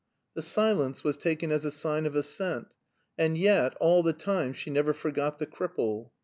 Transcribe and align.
The 0.33 0.41
silence 0.41 1.03
was 1.03 1.15
taken 1.15 1.51
as 1.51 1.63
a 1.63 1.69
sign 1.69 2.07
of 2.07 2.15
assent. 2.15 2.69
And 3.19 3.37
yet, 3.37 3.75
all 3.75 4.01
the 4.01 4.13
time 4.13 4.51
she 4.53 4.71
never 4.71 4.93
forgot 4.93 5.37
the 5.37 5.45
cripple. 5.45 6.09